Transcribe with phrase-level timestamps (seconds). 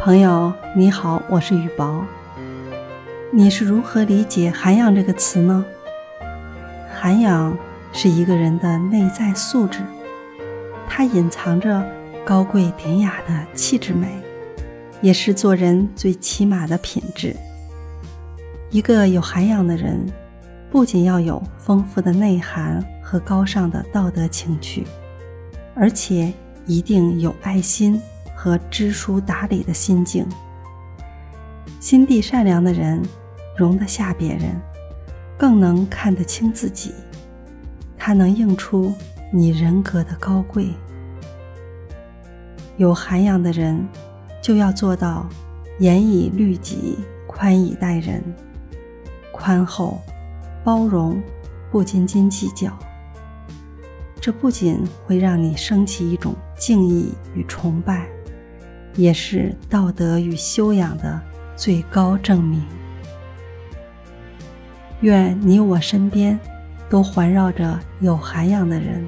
[0.00, 2.04] 朋友你好，我是雨薄。
[3.32, 5.64] 你是如何理解“涵养”这个词呢？
[6.92, 7.56] 涵养
[7.92, 9.82] 是一个人的内在素质，
[10.88, 11.86] 它隐藏着
[12.24, 14.08] 高贵典雅的气质美，
[15.00, 17.36] 也是做人最起码的品质。
[18.70, 20.04] 一个有涵养的人，
[20.72, 24.84] 不仅要有丰富的内涵和高尚的道德情趣，
[25.76, 26.32] 而且
[26.66, 28.00] 一定有爱心。
[28.36, 30.26] 和知书达理的心境，
[31.80, 33.00] 心地善良的人
[33.56, 34.60] 容得下别人，
[35.38, 36.92] 更能看得清自己。
[37.96, 38.92] 他能映出
[39.32, 40.68] 你人格的高贵。
[42.76, 43.88] 有涵养的人，
[44.42, 45.26] 就要做到
[45.78, 48.22] 严以律己、宽以待人，
[49.32, 50.02] 宽厚、
[50.62, 51.22] 包容，
[51.70, 52.76] 不斤斤计较。
[54.24, 58.08] 这不仅会让你升起一种敬意与崇拜。
[58.94, 61.20] 也是道德与修养的
[61.54, 62.64] 最高证明。
[65.02, 66.40] 愿你我身边
[66.88, 69.04] 都环绕着有涵养的人。